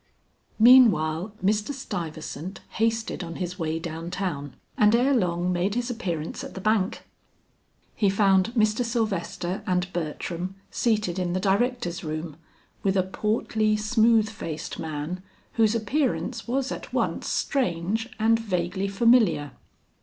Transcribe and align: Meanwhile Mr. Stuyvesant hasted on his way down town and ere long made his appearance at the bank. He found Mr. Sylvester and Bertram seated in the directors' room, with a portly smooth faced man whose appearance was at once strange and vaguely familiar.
Meanwhile 0.57 1.31
Mr. 1.45 1.71
Stuyvesant 1.75 2.61
hasted 2.69 3.23
on 3.23 3.35
his 3.35 3.59
way 3.59 3.77
down 3.77 4.09
town 4.09 4.55
and 4.75 4.95
ere 4.95 5.13
long 5.13 5.53
made 5.53 5.75
his 5.75 5.91
appearance 5.91 6.43
at 6.43 6.55
the 6.55 6.59
bank. 6.59 7.05
He 7.93 8.09
found 8.09 8.51
Mr. 8.55 8.83
Sylvester 8.83 9.61
and 9.67 9.93
Bertram 9.93 10.55
seated 10.71 11.19
in 11.19 11.33
the 11.33 11.39
directors' 11.39 12.03
room, 12.03 12.37
with 12.81 12.97
a 12.97 13.03
portly 13.03 13.77
smooth 13.77 14.27
faced 14.27 14.79
man 14.79 15.21
whose 15.53 15.75
appearance 15.75 16.47
was 16.47 16.71
at 16.71 16.91
once 16.91 17.27
strange 17.27 18.09
and 18.17 18.39
vaguely 18.39 18.87
familiar. 18.87 19.51